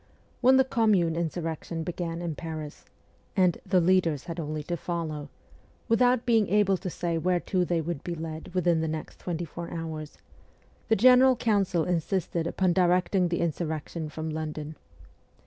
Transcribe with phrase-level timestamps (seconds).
[0.41, 2.85] When the Commune insurrection began in Paris
[3.37, 5.29] and' the leaders had only to follow,'
[5.87, 9.69] without being able to say whereto they would be led within the next twenty four
[9.69, 10.17] hours
[10.87, 11.83] the general FIRST JOURNEY ABROAD 67 council
[12.23, 14.75] insisted upon directing the insurrection from London.